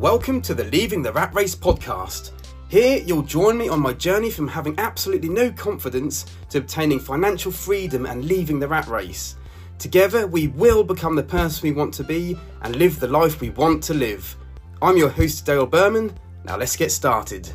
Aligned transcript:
Welcome 0.00 0.42
to 0.42 0.52
the 0.52 0.64
Leaving 0.64 1.00
the 1.00 1.10
Rat 1.10 1.34
Race 1.34 1.54
podcast. 1.54 2.32
Here, 2.68 3.02
you'll 3.06 3.22
join 3.22 3.56
me 3.56 3.70
on 3.70 3.80
my 3.80 3.94
journey 3.94 4.28
from 4.28 4.46
having 4.46 4.78
absolutely 4.78 5.30
no 5.30 5.50
confidence 5.50 6.26
to 6.50 6.58
obtaining 6.58 7.00
financial 7.00 7.50
freedom 7.50 8.04
and 8.04 8.26
leaving 8.26 8.60
the 8.60 8.68
rat 8.68 8.86
race. 8.88 9.36
Together, 9.78 10.26
we 10.26 10.48
will 10.48 10.84
become 10.84 11.16
the 11.16 11.22
person 11.22 11.62
we 11.62 11.72
want 11.72 11.94
to 11.94 12.04
be 12.04 12.36
and 12.60 12.76
live 12.76 13.00
the 13.00 13.08
life 13.08 13.40
we 13.40 13.48
want 13.48 13.82
to 13.84 13.94
live. 13.94 14.36
I'm 14.82 14.98
your 14.98 15.08
host, 15.08 15.46
Dale 15.46 15.64
Berman. 15.64 16.14
Now, 16.44 16.58
let's 16.58 16.76
get 16.76 16.92
started. 16.92 17.50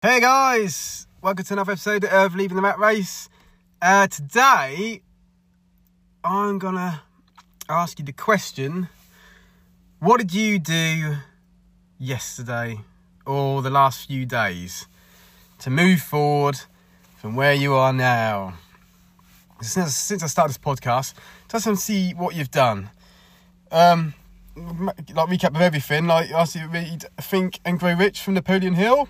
Hey 0.00 0.20
guys, 0.20 1.08
welcome 1.20 1.44
to 1.44 1.54
another 1.54 1.72
episode 1.72 2.04
of 2.04 2.36
Leaving 2.36 2.54
the 2.54 2.62
Rat 2.62 2.78
Race. 2.78 3.28
Uh, 3.82 4.06
today, 4.06 5.02
I'm 6.22 6.60
gonna 6.60 7.02
ask 7.68 7.98
you 7.98 8.04
the 8.04 8.12
question 8.12 8.88
What 9.98 10.18
did 10.18 10.34
you 10.34 10.58
do 10.58 11.16
yesterday 11.98 12.80
or 13.24 13.62
the 13.62 13.70
last 13.70 14.08
few 14.08 14.26
days 14.26 14.86
to 15.58 15.70
move 15.70 16.00
forward 16.00 16.60
from 17.16 17.34
where 17.34 17.54
you 17.54 17.74
are 17.74 17.92
now? 17.92 18.54
Since, 19.62 19.96
since 19.96 20.22
I 20.22 20.26
started 20.26 20.50
this 20.50 20.58
podcast, 20.58 21.14
just 21.50 21.64
to 21.64 21.76
see 21.76 22.12
what 22.12 22.34
you've 22.34 22.50
done. 22.50 22.90
Um, 23.72 24.14
like 24.56 25.28
recap 25.28 25.54
of 25.54 25.60
everything. 25.60 26.06
Like 26.06 26.30
I 26.32 26.44
to 26.44 26.68
read 26.68 27.04
Think 27.20 27.60
and 27.64 27.78
Grow 27.78 27.94
Rich 27.94 28.20
from 28.20 28.34
Napoleon 28.34 28.74
Hill. 28.74 29.08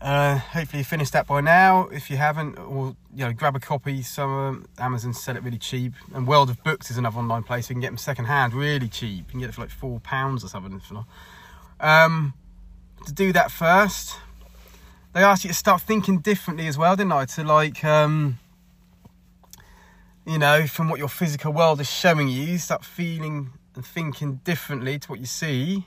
Uh, 0.00 0.38
hopefully 0.38 0.78
you 0.78 0.84
finished 0.84 1.12
that 1.12 1.26
by 1.26 1.40
now. 1.40 1.88
If 1.88 2.08
you 2.08 2.16
haven't, 2.16 2.56
or 2.56 2.94
you 3.14 3.24
know, 3.24 3.32
grab 3.32 3.56
a 3.56 3.60
copy. 3.60 4.02
Some 4.02 4.30
um, 4.30 4.66
Amazon 4.78 5.12
sell 5.12 5.36
it 5.36 5.42
really 5.42 5.58
cheap, 5.58 5.92
and 6.14 6.26
World 6.26 6.50
of 6.50 6.62
Books 6.62 6.90
is 6.90 6.98
another 6.98 7.18
online 7.18 7.42
place. 7.42 7.68
You 7.68 7.74
can 7.74 7.80
get 7.80 7.88
them 7.88 7.96
second 7.96 8.26
hand, 8.26 8.54
really 8.54 8.88
cheap. 8.88 9.24
You 9.26 9.30
can 9.30 9.40
get 9.40 9.48
it 9.48 9.54
for 9.54 9.62
like 9.62 9.70
four 9.70 9.98
pounds 10.00 10.44
or 10.44 10.48
something. 10.48 10.80
Um, 11.80 12.34
to 13.06 13.12
do 13.12 13.32
that 13.32 13.50
first, 13.50 14.16
they 15.14 15.22
asked 15.22 15.44
you 15.44 15.48
to 15.48 15.54
start 15.54 15.82
thinking 15.82 16.18
differently 16.20 16.68
as 16.68 16.78
well, 16.78 16.94
didn't 16.94 17.12
I? 17.12 17.24
To 17.24 17.42
like, 17.42 17.84
um, 17.84 18.38
you 20.24 20.38
know, 20.38 20.68
from 20.68 20.88
what 20.88 21.00
your 21.00 21.08
physical 21.08 21.52
world 21.52 21.80
is 21.80 21.90
showing 21.90 22.28
you, 22.28 22.58
start 22.58 22.84
feeling 22.84 23.50
and 23.74 23.84
thinking 23.84 24.36
differently 24.44 25.00
to 25.00 25.08
what 25.08 25.18
you 25.18 25.26
see 25.26 25.86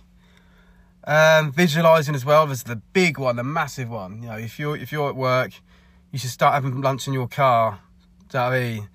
um, 1.05 1.51
visualizing 1.51 2.15
as 2.15 2.23
well 2.23 2.49
is 2.51 2.63
the 2.63 2.75
big 2.75 3.17
one, 3.17 3.35
the 3.35 3.43
massive 3.43 3.89
one. 3.89 4.21
You 4.21 4.29
know, 4.29 4.37
if 4.37 4.59
you're 4.59 4.77
if 4.77 4.91
you're 4.91 5.09
at 5.09 5.15
work, 5.15 5.51
you 6.11 6.19
should 6.19 6.29
start 6.29 6.53
having 6.53 6.81
lunch 6.81 7.07
in 7.07 7.13
your 7.13 7.27
car. 7.27 7.79
Do 8.29 8.37
you 8.37 8.43
know 8.43 8.49
I 8.49 8.59
mean? 8.59 8.89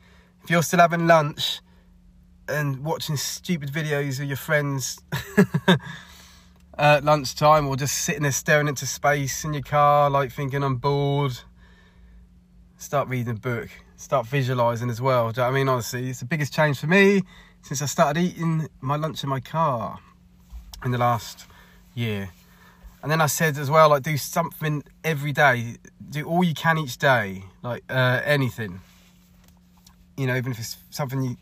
If 0.45 0.51
you're 0.51 0.63
still 0.63 0.79
having 0.79 1.09
lunch 1.09 1.61
and 2.49 2.85
watching 2.85 3.17
stupid 3.17 3.73
videos 3.73 4.21
of 4.21 4.27
your 4.27 4.37
friends 4.37 5.01
at 6.79 7.03
lunchtime, 7.03 7.67
or 7.67 7.75
just 7.75 7.99
sitting 7.99 8.23
there 8.23 8.31
staring 8.31 8.69
into 8.69 8.87
space 8.87 9.45
in 9.45 9.53
your 9.53 9.65
car, 9.65 10.09
like 10.09 10.31
thinking 10.31 10.63
I'm 10.63 10.77
bored, 10.77 11.37
start 12.77 13.09
reading 13.09 13.33
a 13.33 13.35
book. 13.35 13.71
Start 13.97 14.27
visualizing 14.27 14.91
as 14.91 15.01
well. 15.01 15.33
Do 15.33 15.41
you 15.41 15.47
know 15.47 15.51
I 15.51 15.55
mean? 15.55 15.69
Honestly, 15.69 16.11
it's 16.11 16.21
the 16.21 16.27
biggest 16.27 16.53
change 16.53 16.79
for 16.79 16.87
me 16.87 17.23
since 17.63 17.83
I 17.83 17.87
started 17.87 18.21
eating 18.21 18.69
my 18.81 18.95
lunch 18.95 19.25
in 19.25 19.31
my 19.31 19.41
car 19.41 19.99
in 20.85 20.93
the 20.93 20.99
last 20.99 21.47
year. 21.97 22.31
And 23.03 23.11
then 23.11 23.21
I 23.21 23.27
said 23.27 23.57
as 23.59 23.71
well, 23.71 23.91
like 23.91 24.03
do 24.03 24.17
something 24.17 24.83
every 25.05 25.33
day, 25.33 25.77
do 26.11 26.25
all 26.25 26.43
you 26.43 26.55
can 26.55 26.79
each 26.79 26.99
day, 26.99 27.45
like 27.63 27.85
uh, 27.89 28.21
anything. 28.25 28.81
You 30.17 30.27
know, 30.27 30.37
even 30.37 30.53
if 30.53 30.59
it's 30.59 30.77
something 30.91 31.23
you 31.23 31.37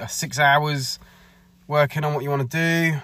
uh, 0.00 0.06
six 0.06 0.38
hours 0.38 0.98
working 1.66 2.04
on 2.04 2.14
what 2.14 2.22
you 2.22 2.30
want 2.30 2.50
to 2.50 2.56
do. 2.56 2.98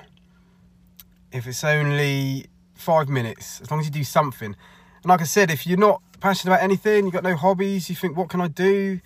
If 1.33 1.47
it's 1.47 1.65
only 1.65 2.47
five 2.75 3.09
minutes, 3.09 3.61
as 3.61 3.71
long 3.71 3.81
as 3.81 3.87
you 3.87 3.93
do 3.93 4.05
something. 4.05 4.55
And 5.03 5.07
like 5.07 5.21
I 5.21 5.25
said, 5.25 5.51
if 5.51 5.67
you're 5.67 5.79
not 5.79 6.01
passionate 6.21 6.55
about 6.55 6.63
anything, 6.63 7.05
you've 7.05 7.13
got 7.13 7.25
no 7.25 7.37
hobbies, 7.37 7.91
you 7.91 7.97
think, 7.97 8.17
what 8.17 8.29
can 8.29 8.41
I 8.41 8.49
do? 8.49 9.01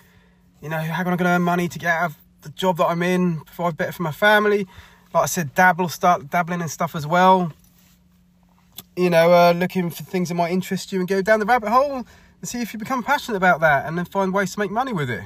You 0.61 0.69
know, 0.69 0.79
how 0.79 1.03
can 1.03 1.13
I 1.13 1.17
going 1.17 1.27
to 1.27 1.31
earn 1.31 1.43
money 1.43 1.69
to 1.69 1.79
get 1.79 1.89
out 1.89 2.11
of 2.11 2.17
the 2.43 2.51
job 2.51 2.77
that 2.77 2.87
I'm 2.87 3.03
in, 3.03 3.41
provide 3.41 3.77
better 3.77 3.93
for 3.93 4.03
my 4.03 4.13
family? 4.13 4.67
Like 5.13 5.25
I 5.25 5.27
said, 5.27 5.55
dabble, 5.55 5.89
start 5.89 6.31
dabbling 6.31 6.61
in 6.61 6.69
stuff 6.69 6.95
as 6.95 7.07
well 7.07 7.53
you 8.97 9.11
know, 9.11 9.33
uh, 9.33 9.53
looking 9.53 9.91
for 9.91 10.03
things 10.03 10.29
that 10.29 10.35
might 10.35 10.53
interest 10.53 10.93
you 10.93 11.01
and 11.01 11.09
go 11.09 11.23
down 11.23 11.41
the 11.41 11.47
rabbit 11.47 11.71
hole 11.71 12.05
and 12.43 12.49
see 12.49 12.61
if 12.61 12.73
you 12.73 12.79
become 12.79 13.03
passionate 13.03 13.37
about 13.37 13.61
that 13.61 13.87
and 13.87 13.97
then 13.97 14.05
find 14.05 14.33
ways 14.35 14.53
to 14.53 14.59
make 14.59 14.71
money 14.71 14.93
with 14.93 15.11
it. 15.11 15.25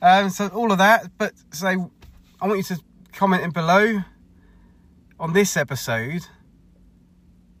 Um, 0.00 0.30
so 0.30 0.48
all 0.48 0.72
of 0.72 0.78
that, 0.78 1.10
but 1.18 1.32
say 1.50 1.76
I 2.40 2.46
want 2.46 2.58
you 2.58 2.76
to 2.76 2.82
comment 3.12 3.42
in 3.42 3.50
below 3.50 4.00
on 5.18 5.32
this 5.32 5.56
episode. 5.56 6.26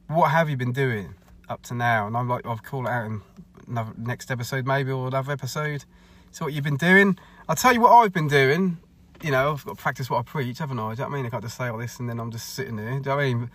What 0.08 0.30
have 0.30 0.48
you 0.48 0.56
been 0.56 0.72
doing 0.72 1.14
up 1.48 1.62
to 1.64 1.74
now? 1.74 2.06
And 2.06 2.16
I'm 2.16 2.28
like, 2.28 2.46
I'll 2.46 2.58
call 2.58 2.86
it 2.86 2.90
out 2.90 3.06
in 3.06 3.22
another 3.66 3.92
next 3.96 4.30
episode 4.30 4.66
maybe 4.66 4.92
or 4.92 5.08
another 5.08 5.32
episode. 5.32 5.84
So 6.30 6.44
what 6.44 6.54
you've 6.54 6.64
been 6.64 6.76
doing? 6.76 7.18
I'll 7.48 7.56
tell 7.56 7.72
you 7.72 7.80
what 7.80 7.92
I've 7.92 8.12
been 8.12 8.28
doing. 8.28 8.78
You 9.22 9.30
know, 9.30 9.52
I've 9.52 9.64
got 9.64 9.76
to 9.76 9.82
practice 9.82 10.10
what 10.10 10.18
I 10.18 10.22
preach, 10.22 10.58
haven't 10.58 10.78
I? 10.78 10.94
Do 10.94 11.02
you 11.02 11.08
know 11.08 11.14
I 11.14 11.16
mean? 11.16 11.26
I 11.26 11.30
can't 11.30 11.42
just 11.42 11.56
say 11.56 11.68
all 11.68 11.78
this 11.78 11.98
and 11.98 12.08
then 12.08 12.20
I'm 12.20 12.30
just 12.30 12.50
sitting 12.50 12.76
there. 12.76 12.90
Do 12.90 12.96
you 12.96 13.00
know 13.00 13.18
I 13.18 13.34
mean? 13.34 13.50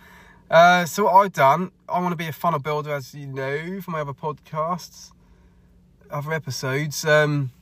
Uh, 0.52 0.84
so 0.84 1.04
what 1.04 1.14
I've 1.14 1.32
done, 1.32 1.70
I 1.88 1.98
want 1.98 2.12
to 2.12 2.16
be 2.16 2.26
a 2.26 2.32
funnel 2.32 2.60
builder, 2.60 2.92
as 2.92 3.14
you 3.14 3.26
know, 3.26 3.80
from 3.80 3.92
my 3.92 4.02
other 4.02 4.12
podcasts, 4.12 5.10
other 6.10 6.30
episodes. 6.30 7.06
Um, 7.06 7.52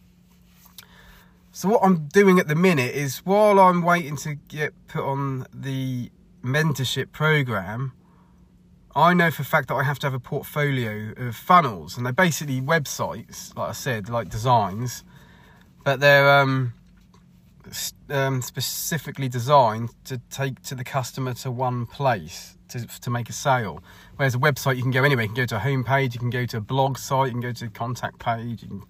so 1.52 1.68
what 1.68 1.84
I'm 1.84 2.08
doing 2.08 2.40
at 2.40 2.48
the 2.48 2.56
minute 2.56 2.92
is 2.92 3.18
while 3.18 3.60
I'm 3.60 3.82
waiting 3.82 4.16
to 4.16 4.34
get 4.34 4.74
put 4.88 5.04
on 5.04 5.46
the 5.54 6.10
mentorship 6.42 7.12
program, 7.12 7.92
I 8.96 9.14
know 9.14 9.30
for 9.30 9.42
a 9.42 9.44
fact 9.44 9.68
that 9.68 9.76
I 9.76 9.84
have 9.84 10.00
to 10.00 10.08
have 10.08 10.14
a 10.14 10.18
portfolio 10.18 11.12
of 11.16 11.36
funnels, 11.36 11.96
and 11.96 12.04
they're 12.04 12.12
basically 12.12 12.60
websites, 12.60 13.56
like 13.56 13.68
I 13.68 13.72
said, 13.72 14.08
like 14.08 14.30
designs, 14.30 15.04
but 15.84 16.00
they're 16.00 16.40
um, 16.40 16.72
um, 18.08 18.42
specifically 18.42 19.28
designed 19.28 19.90
to 20.04 20.18
take 20.30 20.62
to 20.62 20.74
the 20.74 20.84
customer 20.84 21.34
to 21.34 21.50
one 21.50 21.86
place 21.86 22.56
to, 22.68 22.86
to 23.00 23.10
make 23.10 23.28
a 23.28 23.32
sale. 23.32 23.82
Whereas 24.16 24.34
a 24.34 24.38
website, 24.38 24.76
you 24.76 24.82
can 24.82 24.90
go 24.90 25.04
anywhere. 25.04 25.24
You 25.24 25.28
can 25.28 25.36
go 25.36 25.46
to 25.46 25.56
a 25.56 25.60
homepage, 25.60 26.14
you 26.14 26.20
can 26.20 26.30
go 26.30 26.46
to 26.46 26.56
a 26.58 26.60
blog 26.60 26.98
site, 26.98 27.26
you 27.26 27.32
can 27.32 27.40
go 27.40 27.52
to 27.52 27.66
a 27.66 27.68
contact 27.68 28.18
page, 28.18 28.60
can, 28.60 28.82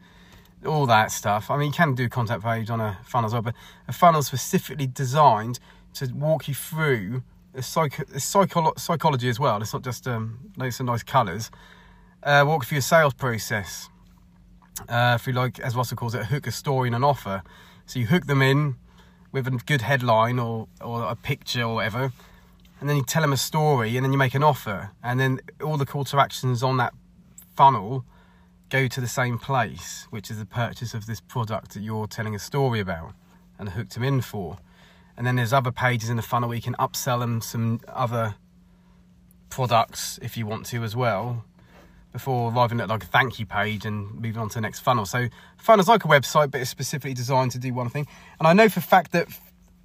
all 0.67 0.87
that 0.87 1.11
stuff. 1.11 1.51
I 1.51 1.57
mean, 1.57 1.69
you 1.69 1.73
can 1.73 1.95
do 1.95 2.09
contact 2.09 2.43
page 2.43 2.71
on 2.71 2.81
a 2.81 2.99
funnel 3.05 3.27
as 3.29 3.33
well, 3.33 3.43
but 3.43 3.55
a 3.89 3.93
funnel 3.93 4.23
specifically 4.23 4.87
designed 4.87 5.59
to 5.95 6.07
walk 6.15 6.49
you 6.49 6.55
through 6.55 7.23
psycho, 7.61 8.03
a 8.03 8.19
psycholo- 8.19 8.79
psychology 8.79 9.29
as 9.29 9.41
well. 9.41 9.61
It's 9.61 9.73
not 9.73 9.83
just 9.83 10.07
um, 10.07 10.53
nice 10.57 11.03
colours. 11.03 11.51
Uh, 12.23 12.45
walk 12.47 12.65
through 12.65 12.77
your 12.77 12.83
sales 12.83 13.15
process. 13.15 13.89
Uh, 14.89 15.19
through 15.19 15.35
like, 15.35 15.59
as 15.61 15.75
Russell 15.75 15.97
calls 15.97 16.15
it, 16.15 16.23
a 16.23 16.25
hook, 16.25 16.47
a 16.47 16.53
story, 16.53 16.89
and 16.89 16.97
an 16.97 17.05
offer. 17.05 17.43
So 17.91 17.99
you 17.99 18.07
hook 18.07 18.27
them 18.27 18.41
in 18.41 18.77
with 19.33 19.49
a 19.49 19.51
good 19.51 19.83
headline 19.83 20.39
or, 20.39 20.69
or 20.81 21.03
a 21.03 21.17
picture 21.17 21.65
or 21.65 21.75
whatever, 21.75 22.13
and 22.79 22.89
then 22.89 22.97
you 22.97 23.05
tell 23.05 23.21
them 23.21 23.33
a 23.33 23.37
story 23.37 23.97
and 23.97 24.05
then 24.05 24.13
you 24.13 24.19
make 24.19 24.37
an 24.37 24.45
offer 24.45 24.93
and 25.03 25.19
then 25.19 25.41
all 25.61 25.77
the 25.77 25.85
call 25.85 26.05
to 26.05 26.21
actions 26.21 26.63
on 26.63 26.77
that 26.77 26.95
funnel 27.57 28.05
go 28.69 28.87
to 28.87 29.01
the 29.01 29.09
same 29.09 29.41
place 29.41 30.07
which 30.11 30.31
is 30.31 30.39
the 30.39 30.47
purchase 30.47 30.95
of 30.95 31.07
this 31.07 31.21
product 31.21 31.75
that 31.75 31.81
you're 31.81 32.07
telling 32.07 32.33
a 32.33 32.39
story 32.39 32.79
about 32.79 33.13
and 33.59 33.71
hooked 33.71 33.95
them 33.95 34.05
in 34.05 34.21
for. 34.21 34.59
And 35.17 35.27
then 35.27 35.35
there's 35.35 35.53
other 35.53 35.73
pages 35.73 36.11
in 36.11 36.15
the 36.15 36.23
funnel 36.23 36.49
where 36.49 36.57
you 36.57 36.63
can 36.63 36.75
upsell 36.75 37.19
them 37.19 37.41
some 37.41 37.81
other 37.89 38.37
products 39.49 40.21
if 40.23 40.37
you 40.37 40.47
want 40.47 40.65
to 40.67 40.85
as 40.85 40.95
well 40.95 41.45
before 42.13 42.53
arriving 42.53 42.81
at 42.81 42.89
like 42.89 43.05
a 43.05 43.07
thank 43.07 43.39
you 43.39 43.47
page 43.47 43.85
and 43.85 44.15
moving 44.15 44.39
on 44.39 44.49
to 44.49 44.55
the 44.55 44.61
next 44.61 44.81
funnel 44.81 45.07
so 45.07 45.29
funnel's 45.57 45.89
like 45.89 46.05
a 46.05 46.09
website 46.09 46.51
but 46.51 46.61
it's 46.61 46.71
specifically 46.71 47.15
designed 47.15 47.51
to 47.51 47.59
do 47.59 47.73
one 47.73 47.89
thing 47.89 48.07
and 48.39 48.49
i 48.49 48.53
know 48.53 48.69
for 48.69 48.81
fact 48.81 49.13
that 49.13 49.29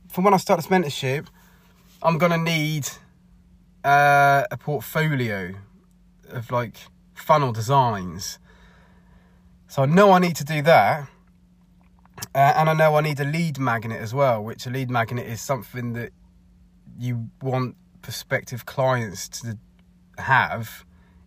from 0.10 0.24
when 0.24 0.34
i 0.34 0.38
start 0.38 0.60
this 0.60 0.68
mentorship 0.68 1.28
I'm 2.06 2.20
gonna 2.20 2.38
need 2.38 2.88
uh, 3.84 4.44
a 4.52 4.58
portfolio 4.58 5.56
of 6.30 6.52
like 6.52 6.78
funnel 7.16 7.52
designs. 7.52 8.38
So 9.68 9.82
I 9.82 9.86
know 9.88 10.12
I 10.12 10.20
need 10.20 10.36
to 10.36 10.44
do 10.44 10.62
that. 10.62 11.10
Uh, 12.34 12.54
and 12.56 12.70
I 12.70 12.74
know 12.74 12.96
I 12.96 13.02
need 13.02 13.20
a 13.20 13.26
lead 13.26 13.58
magnet 13.58 14.00
as 14.00 14.14
well, 14.14 14.44
which 14.44 14.68
a 14.68 14.70
lead 14.70 14.92
magnet 14.92 15.26
is 15.26 15.42
something 15.42 15.94
that 15.94 16.12
you 16.98 17.30
want 17.42 17.76
prospective 18.04 18.68
clients 18.68 19.28
to 19.42 19.58
have 20.20 20.86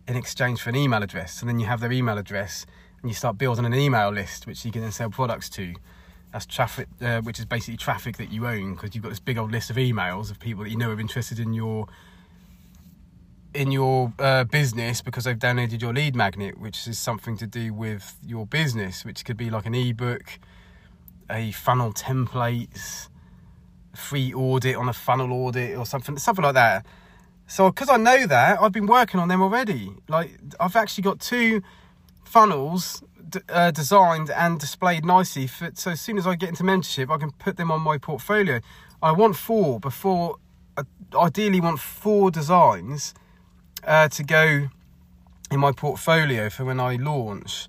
in 0.09 0.15
exchange 0.15 0.61
for 0.61 0.69
an 0.71 0.75
email 0.75 1.03
address. 1.03 1.39
And 1.39 1.47
then 1.47 1.59
you 1.59 1.67
have 1.67 1.79
their 1.79 1.91
email 1.91 2.17
address 2.17 2.65
and 3.01 3.09
you 3.09 3.15
start 3.15 3.37
building 3.37 3.65
an 3.65 3.75
email 3.75 4.09
list, 4.09 4.47
which 4.47 4.65
you 4.65 4.71
can 4.71 4.81
then 4.81 4.91
sell 4.91 5.09
products 5.09 5.49
to. 5.51 5.75
That's 6.33 6.45
traffic, 6.45 6.87
uh, 7.01 7.21
which 7.21 7.39
is 7.39 7.45
basically 7.45 7.77
traffic 7.77 8.17
that 8.17 8.31
you 8.31 8.47
own 8.47 8.73
because 8.73 8.93
you've 8.93 9.03
got 9.03 9.09
this 9.09 9.19
big 9.19 9.37
old 9.37 9.51
list 9.51 9.69
of 9.69 9.77
emails 9.77 10.31
of 10.31 10.39
people 10.39 10.63
that 10.63 10.69
you 10.69 10.77
know 10.77 10.89
are 10.91 10.99
interested 10.99 11.39
in 11.39 11.53
your 11.53 11.87
in 13.53 13.71
your 13.71 14.13
uh, 14.19 14.43
business 14.43 15.01
because 15.01 15.23
they've 15.23 15.39
downloaded 15.39 15.81
your 15.81 15.93
lead 15.93 16.15
magnet, 16.15 16.59
which 16.59 16.87
is 16.87 16.99
something 16.99 17.35
to 17.37 17.47
do 17.47 17.73
with 17.73 18.15
your 18.23 18.45
business, 18.45 19.03
which 19.03 19.25
could 19.25 19.37
be 19.37 19.49
like 19.49 19.65
an 19.65 19.73
ebook, 19.73 20.39
a 21.31 21.51
funnel 21.51 21.91
templates, 21.91 23.09
free 23.95 24.31
audit 24.33 24.75
on 24.75 24.87
a 24.87 24.93
funnel 24.93 25.33
audit 25.33 25.75
or 25.75 25.85
something, 25.85 26.15
something 26.17 26.45
like 26.45 26.53
that. 26.53 26.85
So, 27.49 27.71
because 27.71 27.89
I 27.89 27.97
know 27.97 28.27
that, 28.27 28.61
I've 28.61 28.71
been 28.71 28.85
working 28.85 29.19
on 29.19 29.27
them 29.27 29.41
already. 29.41 29.91
Like, 30.07 30.37
I've 30.59 30.75
actually 30.75 31.01
got 31.01 31.19
two 31.19 31.63
funnels 32.23 33.03
uh, 33.49 33.71
designed 33.71 34.29
and 34.29 34.59
displayed 34.59 35.03
nicely. 35.03 35.47
For, 35.47 35.71
so, 35.73 35.89
as 35.89 35.99
soon 35.99 36.19
as 36.19 36.27
I 36.27 36.35
get 36.35 36.49
into 36.49 36.61
mentorship, 36.61 37.09
I 37.09 37.17
can 37.17 37.31
put 37.31 37.57
them 37.57 37.71
on 37.71 37.81
my 37.81 37.97
portfolio. 37.97 38.59
I 39.01 39.13
want 39.13 39.35
four 39.35 39.79
before, 39.79 40.35
ideally, 41.15 41.59
want 41.59 41.79
four 41.79 42.29
designs 42.29 43.15
uh, 43.83 44.09
to 44.09 44.23
go 44.23 44.69
in 45.49 45.59
my 45.59 45.71
portfolio 45.71 46.51
for 46.51 46.65
when 46.65 46.79
I 46.79 46.97
launch. 46.97 47.67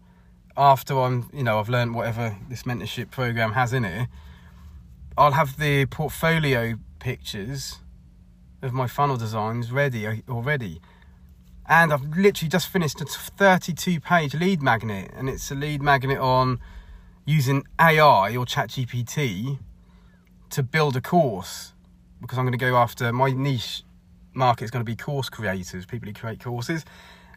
After 0.59 1.01
I'm, 1.01 1.31
you 1.33 1.43
know, 1.43 1.59
I've 1.59 1.71
learned 1.71 1.95
whatever 1.95 2.37
this 2.51 2.65
mentorship 2.65 3.11
program 3.11 3.53
has 3.53 3.73
in 3.73 3.87
it, 3.87 4.09
I'll 5.17 5.33
have 5.33 5.57
the 5.59 5.87
portfolio 5.87 6.75
pictures 6.99 7.79
of 8.63 8.73
my 8.73 8.87
funnel 8.87 9.17
designs 9.17 9.73
ready 9.73 10.07
uh, 10.07 10.17
already. 10.29 10.81
And 11.67 11.93
I've 11.93 12.03
literally 12.17 12.49
just 12.49 12.69
finished 12.69 13.01
a 13.01 13.05
32 13.05 14.01
page 14.01 14.35
lead 14.35 14.63
magnet, 14.63 15.11
and 15.15 15.29
it's 15.29 15.51
a 15.51 15.55
lead 15.55 15.83
magnet 15.83 16.19
on 16.19 16.59
using 17.25 17.65
AI 17.79 18.37
or 18.37 18.45
ChatGPT 18.45 19.59
to 20.51 20.63
build 20.63 20.97
a 20.97 21.01
course 21.01 21.73
because 22.21 22.39
I'm 22.39 22.45
going 22.45 22.53
to 22.53 22.59
go 22.59 22.77
after 22.77 23.13
my 23.13 23.31
niche 23.31 23.85
market 24.35 24.65
is 24.65 24.71
going 24.71 24.85
to 24.85 24.91
be 24.91 24.97
course 24.97 25.29
creators, 25.29 25.87
people 25.87 26.09
who 26.09 26.15
create 26.15 26.41
courses. 26.41 26.85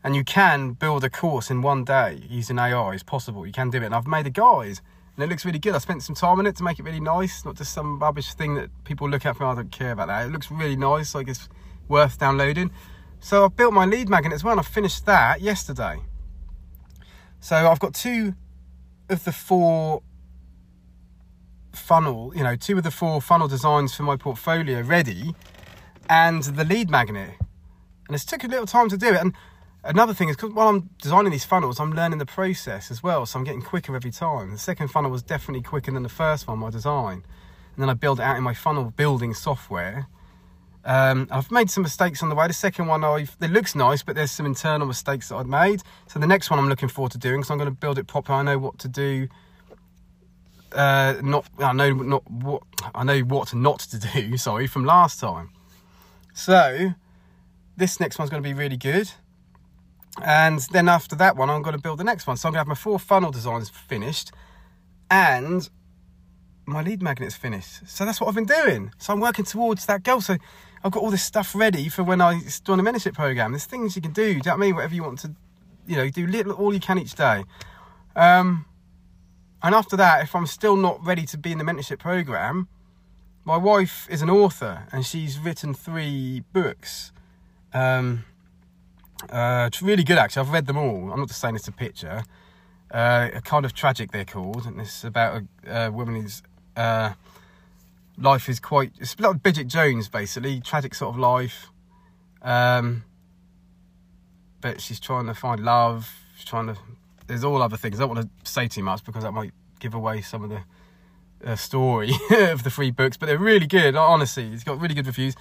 And 0.04 0.16
you 0.16 0.24
can 0.24 0.74
build 0.74 1.04
a 1.04 1.10
course 1.10 1.50
in 1.50 1.62
one 1.62 1.86
day 1.86 2.24
using 2.28 2.60
AI. 2.60 2.94
It's 2.94 3.04
possible. 3.04 3.46
You 3.46 3.54
can 3.54 3.70
do 3.70 3.82
it. 3.82 3.86
And 3.86 3.96
I've 3.96 4.08
made 4.08 4.28
a 4.28 4.30
guide 4.30 4.80
and 5.16 5.24
it 5.24 5.30
looks 5.30 5.46
really 5.46 5.60
good. 5.60 5.76
I 5.76 5.78
spent 5.78 6.02
some 6.02 6.16
time 6.16 6.40
on 6.40 6.48
it 6.48 6.56
to 6.58 6.64
make 6.64 6.80
it 6.80 6.84
really 6.84 7.00
nice, 7.00 7.46
not 7.46 7.56
just 7.56 7.74
some 7.74 8.00
rubbish 8.00 8.34
thing 8.34 8.56
that 8.56 8.70
people 8.84 9.10
look 9.10 9.26
at 9.26 9.38
for. 9.38 9.46
Oh, 9.46 9.52
I 9.52 9.56
don't 9.56 9.72
care 9.72 9.92
about 9.92 10.08
that. 10.08 10.26
It 10.26 10.32
looks 10.32 10.50
really 10.50 10.76
nice, 10.76 11.14
like 11.14 11.28
it's 11.28 11.50
worth 11.88 12.18
downloading. 12.18 12.72
So 13.20 13.46
I've 13.46 13.56
built 13.56 13.74
my 13.74 13.86
lead 13.86 14.10
magnet 14.10 14.34
as 14.34 14.44
well, 14.44 14.54
and 14.54 14.60
I 14.60 14.64
finished 14.64 15.06
that 15.06 15.42
yesterday. 15.42 16.00
So 17.40 17.56
I've 17.56 17.80
got 17.80 17.94
two 17.94 18.34
of 19.10 19.24
the 19.24 19.32
four 19.32 20.02
funnel, 21.74 22.34
you 22.36 22.44
know, 22.44 22.56
two 22.56 22.78
of 22.78 22.84
the 22.84 22.92
four 22.92 23.22
funnel 23.22 23.48
designs 23.48 23.94
for 23.94 24.04
my 24.04 24.16
portfolio 24.16 24.82
ready, 24.82 25.36
and 26.10 26.44
the 26.44 26.66
lead 26.66 26.90
magnet. 26.90 27.36
And 28.08 28.16
it's 28.16 28.26
took 28.26 28.44
a 28.44 28.48
little 28.48 28.66
time 28.66 28.90
to 28.90 28.98
do 28.98 29.08
it, 29.08 29.22
and 29.22 29.34
Another 29.86 30.14
thing 30.14 30.30
is 30.30 30.38
because 30.38 30.52
while 30.52 30.70
I'm 30.70 30.90
designing 31.02 31.32
these 31.32 31.44
funnels, 31.44 31.80
I'm 31.80 31.92
learning 31.92 32.20
the 32.20 32.26
process 32.26 32.90
as 32.90 33.04
well, 33.04 33.26
so 33.26 33.38
I'm 33.38 33.44
getting 33.44 33.62
quicker 33.62 33.96
every 33.96 34.12
time. 34.12 34.52
The 34.52 34.58
second 34.58 34.88
funnel 34.88 35.12
was 35.12 35.22
definitely 35.22 35.62
quicker 35.62 35.92
than 35.92 36.04
the 36.04 36.10
first 36.10 36.48
one, 36.48 36.60
my 36.60 36.70
design. 36.70 37.24
And 37.76 37.82
then 37.82 37.90
I 37.90 37.94
build 37.94 38.20
it 38.20 38.24
out 38.24 38.38
in 38.38 38.44
my 38.44 38.54
funnel 38.54 38.94
building 38.96 39.34
software. 39.34 40.08
Um, 40.86 41.28
I've 41.32 41.52
made 41.52 41.70
some 41.70 41.84
mistakes 41.84 42.24
on 42.24 42.30
the 42.30 42.36
way. 42.36 42.48
The 42.48 42.54
second 42.54 42.88
one, 42.88 43.04
I've, 43.04 43.36
it 43.42 43.52
looks 43.52 43.76
nice, 43.76 44.04
but 44.04 44.16
there's 44.16 44.32
some 44.32 44.46
internal 44.46 44.88
mistakes 44.88 45.30
that 45.30 45.36
I've 45.36 45.48
made. 45.48 45.82
So 46.08 46.18
the 46.18 46.28
next 46.28 46.50
one 46.50 46.60
I'm 46.60 46.70
looking 46.70 46.90
forward 46.90 47.12
to 47.14 47.18
doing, 47.18 47.38
because 47.38 47.52
I'm 47.52 47.58
going 47.58 47.70
to 47.70 47.76
build 47.76 48.00
it 48.00 48.08
properly. 48.08 48.40
I 48.40 48.44
know 48.44 48.60
what 48.60 48.80
to 48.80 48.88
do. 48.88 49.28
Uh, 50.72 51.16
not 51.22 51.46
I 51.60 51.72
know 51.72 51.94
not 51.94 52.30
what 52.32 52.64
I 52.96 53.04
know 53.04 53.20
what 53.20 53.54
not 53.54 53.80
to 53.80 54.00
do. 54.00 54.38
Sorry, 54.38 54.66
from 54.66 54.86
last 54.86 55.20
time. 55.20 55.52
So 56.34 56.94
this 57.78 58.00
next 58.00 58.18
one's 58.18 58.32
going 58.32 58.42
to 58.42 58.48
be 58.48 58.56
really 58.56 58.78
good 58.78 59.12
and 60.22 60.60
then 60.72 60.88
after 60.88 61.16
that 61.16 61.36
one, 61.36 61.50
I'm 61.50 61.62
going 61.62 61.76
to 61.76 61.82
build 61.82 62.00
the 62.00 62.04
next 62.04 62.28
one. 62.28 62.38
So 62.38 62.48
I'm 62.48 62.54
going 62.54 62.58
to 62.58 62.60
have 62.62 62.68
my 62.68 62.76
four 62.76 63.00
funnel 63.00 63.32
designs 63.32 63.70
finished 63.70 64.32
and 65.10 65.68
my 66.66 66.82
lead 66.82 67.02
magnets 67.02 67.36
finished. 67.36 67.88
So 67.88 68.06
that's 68.06 68.22
what 68.22 68.28
I've 68.28 68.36
been 68.36 68.46
doing. 68.46 68.92
So 68.98 69.14
I'm 69.14 69.20
working 69.20 69.46
towards 69.46 69.86
that 69.88 70.04
goal. 70.04 70.22
So 70.22 70.38
I've 70.84 70.92
got 70.92 71.02
all 71.02 71.12
this 71.12 71.24
stuff 71.24 71.56
ready 71.56 71.90
for 71.90 72.04
when 72.04 72.22
I 72.22 72.42
join 72.64 72.80
a 72.80 72.84
mentorship 72.84 73.14
program. 73.14 73.52
There's 73.52 73.66
things 73.66 73.96
you 73.96 74.02
can 74.02 74.14
do. 74.14 74.22
Do 74.22 74.30
you 74.30 74.36
know 74.36 74.52
what 74.52 74.54
I 74.54 74.58
mean? 74.58 74.76
Whatever 74.76 74.96
you 74.96 75.04
want 75.04 75.20
to, 75.20 75.36
you 75.88 75.96
know, 75.98 76.10
do 76.10 76.28
little, 76.28 76.54
all 76.54 76.74
you 76.74 76.80
can 76.80 77.00
each 77.00 77.16
day. 77.16 77.44
Um, 78.16 78.66
and 79.64 79.74
after 79.74 79.96
that, 79.98 80.24
if 80.24 80.36
I'm 80.36 80.46
still 80.46 80.76
not 80.76 81.04
ready 81.04 81.26
to 81.28 81.38
be 81.38 81.52
in 81.52 81.58
the 81.58 81.64
mentorship 81.64 82.00
program, 82.00 82.68
my 83.46 83.58
wife 83.58 84.08
is 84.10 84.22
an 84.22 84.30
author 84.30 84.88
and 84.92 85.06
she's 85.06 85.40
written 85.40 85.74
three 85.74 86.44
books. 86.54 87.12
Um, 87.74 88.26
uh, 89.30 89.66
it's 89.68 89.82
really 89.82 90.04
good, 90.04 90.18
actually. 90.18 90.42
I've 90.42 90.54
read 90.54 90.66
them 90.66 90.78
all. 90.78 91.12
I'm 91.12 91.20
not 91.20 91.28
just 91.28 91.42
saying 91.42 91.56
it's 91.56 91.68
a 91.68 91.72
picture. 91.72 92.24
Uh, 92.92 93.30
a 93.34 93.42
kind 93.42 93.66
of 93.66 93.74
tragic, 93.74 94.12
they're 94.12 94.26
called, 94.26 94.66
and 94.66 94.80
it's 94.80 95.04
about 95.04 95.44
a, 95.66 95.86
a 95.86 95.92
woman 95.92 96.22
whose 96.22 96.44
uh, 96.76 97.14
life 98.18 98.50
is 98.50 98.60
quite. 98.60 98.92
It's 99.00 99.20
like 99.20 99.42
Bridget 99.42 99.68
Jones, 99.68 100.10
basically. 100.10 100.62
Tragic 100.62 100.94
sort 100.94 101.16
of 101.16 101.20
life. 101.20 101.68
Um, 102.42 103.04
but 104.62 104.82
she's 104.82 105.00
trying 105.00 105.26
to 105.28 105.34
find 105.34 105.64
love. 105.64 106.14
She's 106.36 106.46
trying 106.46 106.68
to. 106.68 106.78
There's 107.28 107.44
all 107.44 107.62
other 107.62 107.78
things. 107.78 108.00
I 108.00 108.04
don't 108.04 108.16
want 108.16 108.30
to 108.30 108.52
say 108.52 108.68
too 108.68 108.84
much 108.84 109.04
because 109.04 109.24
that 109.24 109.32
might 109.32 109.54
give 109.80 109.94
away 109.94 110.22
some 110.22 110.44
of 110.44 110.50
the 110.50 110.62
uh, 111.46 111.56
story 111.56 112.12
of 112.32 112.64
the 112.64 112.70
three 112.70 112.92
books. 112.92 113.18
But 113.18 113.28
they're 113.28 113.38
really 113.38 113.68
good. 113.68 113.96
Honestly, 113.96 114.52
it's 114.52 114.64
got 114.64 114.80
really 114.80 114.96
good 114.96 115.08
reviews. 115.08 115.36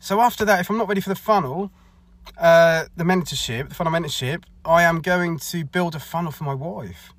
So 0.00 0.20
after 0.20 0.44
that, 0.44 0.60
if 0.60 0.70
I'm 0.70 0.78
not 0.78 0.88
ready 0.88 1.00
for 1.00 1.08
the 1.08 1.16
funnel, 1.16 1.70
uh, 2.38 2.84
the 2.96 3.04
mentorship, 3.04 3.68
the 3.68 3.74
funnel 3.74 3.92
mentorship, 3.92 4.44
I 4.64 4.82
am 4.82 5.00
going 5.00 5.38
to 5.38 5.64
build 5.64 5.94
a 5.94 6.00
funnel 6.00 6.32
for 6.32 6.44
my 6.44 6.54
wife 6.54 7.12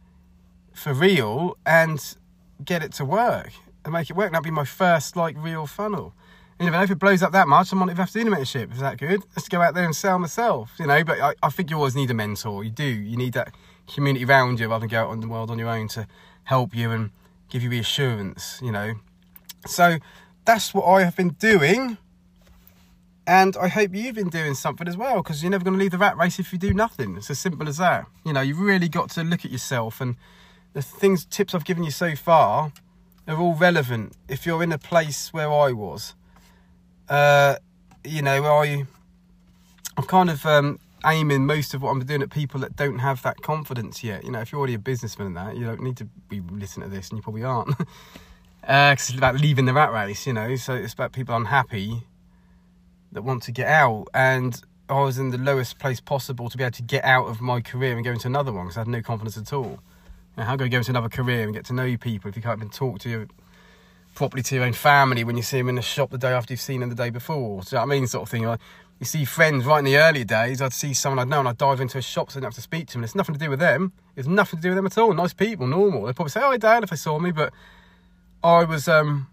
for 0.73 0.93
real 0.93 1.57
and 1.65 2.15
get 2.63 2.83
it 2.83 2.91
to 2.93 3.05
work 3.05 3.51
and 3.83 3.93
make 3.93 4.09
it 4.09 4.15
work. 4.15 4.31
That'll 4.31 4.43
be 4.43 4.51
my 4.51 4.65
first 4.65 5.15
like 5.15 5.35
real 5.37 5.67
funnel. 5.67 6.13
And 6.57 6.73
if 6.73 6.89
it 6.89 6.99
blows 6.99 7.21
up 7.21 7.33
that 7.33 7.49
much, 7.49 7.73
I 7.73 7.75
might 7.75 7.85
even 7.85 7.97
have 7.97 8.11
to 8.11 8.23
do 8.23 8.29
the 8.29 8.35
mentorship. 8.35 8.71
Is 8.71 8.79
that 8.79 8.97
good? 8.97 9.21
Let's 9.35 9.49
go 9.49 9.61
out 9.61 9.73
there 9.73 9.83
and 9.83 9.95
sell 9.95 10.17
myself, 10.19 10.71
you 10.79 10.87
know. 10.87 11.03
But 11.03 11.19
I, 11.19 11.33
I 11.43 11.49
think 11.49 11.69
you 11.69 11.77
always 11.77 11.95
need 11.95 12.09
a 12.11 12.13
mentor. 12.13 12.63
You 12.63 12.69
do. 12.69 12.85
You 12.85 13.17
need 13.17 13.33
that 13.33 13.53
community 13.93 14.25
around 14.25 14.59
you 14.59 14.67
rather 14.69 14.81
than 14.81 14.89
go 14.89 15.01
out 15.01 15.09
on 15.09 15.19
the 15.19 15.27
world 15.27 15.51
on 15.51 15.59
your 15.59 15.67
own 15.67 15.89
to 15.89 16.07
help 16.45 16.73
you 16.73 16.91
and 16.91 17.11
give 17.49 17.61
you 17.61 17.69
reassurance, 17.69 18.59
you 18.63 18.71
know. 18.71 18.93
So 19.67 19.97
that's 20.45 20.73
what 20.73 20.85
I 20.85 21.03
have 21.03 21.15
been 21.15 21.29
doing 21.29 21.97
and 23.27 23.57
I 23.57 23.67
hope 23.67 23.93
you've 23.93 24.15
been 24.15 24.29
doing 24.29 24.53
something 24.53 24.87
as 24.87 24.97
well, 24.97 25.17
because 25.17 25.41
you're 25.41 25.51
never 25.51 25.63
going 25.63 25.75
to 25.75 25.79
leave 25.79 25.91
the 25.91 25.97
rat 25.97 26.17
race 26.17 26.39
if 26.39 26.53
you 26.53 26.59
do 26.59 26.73
nothing. 26.73 27.17
It's 27.17 27.29
as 27.29 27.39
simple 27.39 27.67
as 27.67 27.77
that. 27.77 28.05
You 28.23 28.33
know, 28.33 28.41
you've 28.41 28.59
really 28.59 28.87
got 28.87 29.09
to 29.11 29.23
look 29.23 29.43
at 29.43 29.51
yourself, 29.51 29.99
and 29.99 30.15
the 30.73 30.81
things, 30.81 31.25
tips 31.25 31.55
I've 31.55 31.65
given 31.65 31.83
you 31.83 31.91
so 31.91 32.15
far, 32.15 32.71
are 33.27 33.37
all 33.37 33.55
relevant. 33.55 34.15
If 34.27 34.45
you're 34.45 34.61
in 34.61 34.71
a 34.71 34.77
place 34.77 35.33
where 35.33 35.51
I 35.51 35.71
was, 35.71 36.13
uh, 37.09 37.55
you 38.03 38.21
know, 38.21 38.41
where 38.43 38.53
I, 38.53 38.85
I'm 39.97 40.03
kind 40.03 40.29
of 40.29 40.45
um, 40.45 40.79
aiming 41.03 41.47
most 41.47 41.73
of 41.73 41.81
what 41.81 41.89
I'm 41.89 42.05
doing 42.05 42.21
at 42.21 42.29
people 42.29 42.59
that 42.59 42.75
don't 42.75 42.99
have 42.99 43.23
that 43.23 43.41
confidence 43.41 44.03
yet. 44.03 44.23
You 44.23 44.31
know, 44.31 44.41
if 44.41 44.51
you're 44.51 44.59
already 44.59 44.75
a 44.75 44.79
businessman 44.79 45.27
and 45.27 45.37
that, 45.37 45.57
you 45.57 45.65
don't 45.65 45.81
need 45.81 45.97
to 45.97 46.05
be 46.29 46.41
listening 46.41 46.89
to 46.89 46.95
this, 46.95 47.09
and 47.09 47.17
you 47.17 47.23
probably 47.23 47.43
aren't. 47.43 47.79
uh, 48.67 48.93
it's 48.93 49.09
about 49.09 49.39
leaving 49.39 49.65
the 49.65 49.73
rat 49.73 49.91
race, 49.91 50.27
you 50.27 50.33
know. 50.33 50.55
So 50.57 50.75
it's 50.75 50.93
about 50.93 51.11
people 51.11 51.35
unhappy 51.35 52.03
that 53.15 53.23
want 53.23 53.43
to 53.43 53.51
get 53.51 53.67
out, 53.67 54.07
and 54.13 54.61
I 54.87 55.01
was 55.01 55.17
in 55.17 55.31
the 55.31 55.37
lowest 55.37 55.79
place 55.79 55.99
possible 55.99 56.49
to 56.49 56.57
be 56.57 56.63
able 56.63 56.73
to 56.73 56.83
get 56.83 57.03
out 57.03 57.27
of 57.27 57.41
my 57.41 57.59
career 57.59 57.95
and 57.95 58.05
go 58.05 58.11
into 58.11 58.27
another 58.27 58.51
one 58.51 58.65
because 58.65 58.77
I 58.77 58.81
had 58.81 58.87
no 58.87 59.01
confidence 59.01 59.37
at 59.37 59.51
all. 59.51 59.79
You 60.37 60.37
know, 60.37 60.43
how 60.43 60.55
can 60.55 60.65
you 60.67 60.71
go 60.71 60.77
into 60.77 60.91
another 60.91 61.09
career 61.09 61.43
and 61.43 61.53
get 61.53 61.65
to 61.65 61.73
know 61.73 61.97
people 61.97 62.29
if 62.29 62.35
you 62.35 62.43
can't 62.43 62.59
even 62.59 62.69
talk 62.69 62.99
to 62.99 63.09
your 63.09 63.27
properly 64.13 64.43
to 64.43 64.55
your 64.55 64.63
own 64.63 64.73
family 64.73 65.23
when 65.23 65.35
you 65.35 65.43
see 65.43 65.57
them 65.57 65.67
in 65.69 65.75
the 65.75 65.81
shop 65.81 66.09
the 66.09 66.17
day 66.17 66.31
after 66.31 66.53
you've 66.53 66.61
seen 66.61 66.81
them 66.81 66.89
the 66.89 66.95
day 66.95 67.09
before? 67.09 67.61
Do 67.63 67.77
I 67.77 67.85
mean? 67.85 68.05
Sort 68.05 68.23
of 68.23 68.29
thing. 68.29 68.45
Like, 68.45 68.59
you 68.99 69.05
see 69.05 69.25
friends 69.25 69.65
right 69.65 69.79
in 69.79 69.85
the 69.85 69.97
early 69.97 70.23
days, 70.23 70.61
I'd 70.61 70.71
see 70.71 70.93
someone 70.93 71.19
I'd 71.19 71.27
know 71.27 71.39
and 71.39 71.49
I'd 71.49 71.57
dive 71.57 71.81
into 71.81 71.97
a 71.97 72.01
shop 72.01 72.29
so 72.29 72.33
I 72.33 72.39
didn't 72.39 72.45
have 72.45 72.55
to 72.55 72.61
speak 72.61 72.87
to 72.87 72.93
them. 72.93 73.03
It's 73.03 73.15
nothing 73.15 73.35
to 73.35 73.39
do 73.39 73.49
with 73.49 73.59
them. 73.59 73.91
It's 74.15 74.27
nothing 74.27 74.59
to 74.59 74.63
do 74.63 74.69
with 74.69 74.77
them 74.77 74.85
at 74.85 74.97
all. 74.97 75.13
Nice 75.13 75.33
people, 75.33 75.67
normal. 75.67 76.05
They'd 76.05 76.15
probably 76.15 76.29
say, 76.29 76.41
oh, 76.43 76.55
Dad, 76.57 76.83
if 76.83 76.91
they 76.91 76.95
saw 76.95 77.19
me, 77.19 77.31
but 77.31 77.51
I 78.43 78.63
was, 78.63 78.87
um, 78.87 79.27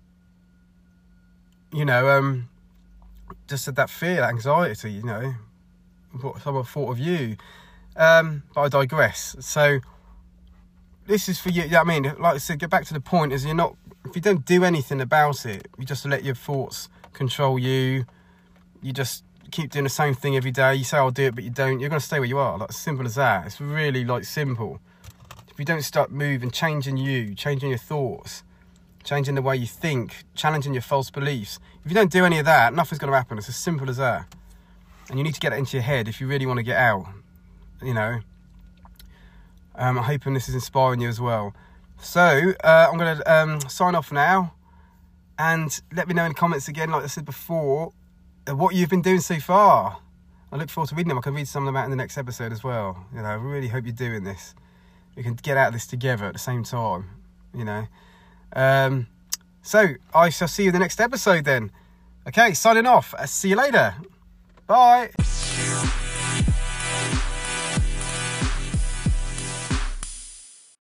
you 1.73 1.85
know, 1.85 2.09
um, 2.09 2.49
just 3.53 3.67
had 3.67 3.77
that 3.77 3.91
fear, 3.91 4.17
that 4.17 4.31
anxiety, 4.31 4.91
you 4.91 5.03
know, 5.03 5.35
what 6.23 6.41
someone 6.41 6.65
thought 6.65 6.91
of 6.91 6.99
you. 6.99 7.37
Um, 7.97 8.45
but 8.55 8.63
I 8.63 8.69
digress. 8.69 9.37
So 9.41 9.81
this 11.07 11.29
is 11.29 11.39
for 11.39 11.51
you. 11.51 11.77
I 11.77 11.85
mean, 11.85 12.05
like 12.05 12.35
I 12.35 12.39
said, 12.39 12.59
get 12.59 12.71
back 12.71 12.87
to 12.87 12.95
the 12.95 13.01
point. 13.01 13.33
Is 13.33 13.45
you're 13.45 13.55
not 13.55 13.77
if 14.07 14.17
you 14.17 14.23
don't 14.23 14.45
do 14.47 14.65
anything 14.65 15.03
about 15.03 15.45
it, 15.45 15.69
you 15.79 15.85
just 15.85 16.07
let 16.07 16.25
your 16.25 16.35
thoughts 16.35 16.89
control 17.13 17.59
you. 17.59 18.07
You 18.81 18.93
just 18.93 19.23
keep 19.51 19.71
doing 19.71 19.85
the 19.85 19.91
same 19.91 20.15
thing 20.15 20.35
every 20.35 20.51
day. 20.51 20.75
You 20.75 20.85
say 20.85 20.97
I'll 20.97 21.11
do 21.11 21.25
it, 21.25 21.35
but 21.35 21.45
you 21.45 21.51
don't. 21.51 21.79
You're 21.79 21.91
gonna 21.91 22.01
stay 22.01 22.19
where 22.19 22.29
you 22.29 22.39
are. 22.39 22.57
Like 22.57 22.73
simple 22.73 23.05
as 23.05 23.17
that. 23.17 23.47
It's 23.47 23.61
really 23.61 24.05
like 24.05 24.25
simple. 24.25 24.81
If 25.51 25.59
you 25.59 25.67
don't 25.67 25.83
start 25.83 26.11
moving, 26.11 26.51
changing 26.51 26.97
you, 26.97 27.35
changing 27.35 27.69
your 27.69 27.79
thoughts, 27.79 28.45
changing 29.05 29.35
the 29.35 29.43
way 29.43 29.57
you 29.57 29.67
think, 29.67 30.25
challenging 30.35 30.73
your 30.73 30.83
false 30.83 31.11
beliefs. 31.11 31.59
If 31.85 31.91
you 31.91 31.95
don't 31.95 32.11
do 32.13 32.25
any 32.25 32.39
of 32.39 32.45
that, 32.47 32.75
nothing's 32.75 32.99
going 32.99 33.11
to 33.11 33.17
happen. 33.17 33.39
It's 33.39 33.49
as 33.49 33.57
simple 33.57 33.91
as 33.91 33.97
that. 33.97 34.27
And 35.09 35.19
you 35.19 35.25
need 35.25 35.35
to 35.35 35.41
get 35.41 35.53
it 35.53 35.57
into 35.57 35.77
your 35.77 35.83
head 35.83 36.09
if 36.09 36.21
you 36.21 36.27
really 36.27 36.47
want 36.47 36.59
to 36.59 36.63
get 36.63 36.77
out. 36.77 37.07
You 37.83 37.95
know. 37.95 38.21
Um, 39.75 39.99
I'm 39.99 40.05
hoping 40.05 40.35
this 40.35 40.49
is 40.49 40.55
inspiring 40.55 41.01
you 41.01 41.09
as 41.09 41.21
well. 41.21 41.55
So 42.01 42.53
uh, 42.63 42.89
I'm 42.91 42.99
going 42.99 43.17
to 43.17 43.33
um, 43.33 43.61
sign 43.63 43.95
off 43.95 44.13
now, 44.13 44.55
and 45.39 45.81
let 45.95 46.09
me 46.09 46.15
know 46.15 46.25
in 46.25 46.31
the 46.31 46.35
comments 46.35 46.69
again, 46.69 46.91
like 46.91 47.05
I 47.05 47.07
said 47.07 47.25
before, 47.25 47.93
uh, 48.49 48.55
what 48.55 48.75
you've 48.75 48.91
been 48.91 49.03
doing 49.03 49.21
so 49.21 49.39
far. 49.39 49.99
I 50.51 50.57
look 50.57 50.69
forward 50.69 50.91
to 50.91 50.95
reading 50.95 51.09
them. 51.09 51.19
I 51.19 51.23
can 51.23 51.35
read 51.35 51.49
some 51.49 51.63
of 51.63 51.67
them 51.67 51.77
out 51.77 51.85
in 51.85 51.91
the 51.91 51.97
next 51.97 52.19
episode 52.19 52.53
as 52.53 52.63
well. 52.63 53.07
You 53.15 53.23
know, 53.23 53.29
I 53.29 53.35
really 53.35 53.69
hope 53.69 53.87
you're 53.87 53.95
doing 53.95 54.25
this. 54.25 54.55
We 55.17 55.23
can 55.23 55.35
get 55.35 55.57
out 55.57 55.69
of 55.69 55.73
this 55.73 55.87
together 55.87 56.27
at 56.27 56.35
the 56.35 56.39
same 56.39 56.65
time. 56.65 57.09
You 57.55 57.65
know. 57.65 57.87
Um, 58.55 59.07
so 59.63 59.95
I 60.15 60.29
shall 60.31 60.49
see 60.49 60.65
you 60.65 60.69
in 60.69 60.73
the 60.73 60.79
next 60.79 61.01
episode 61.01 61.45
then. 61.45 61.71
Okay, 62.29 62.55
signing 62.55 62.87
off. 62.87 63.15
See 63.27 63.51
you 63.51 63.57
later. 63.57 63.95
Bye. 64.67 65.11